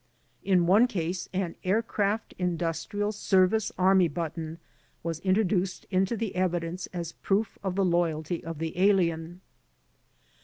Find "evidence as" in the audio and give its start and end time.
6.35-7.11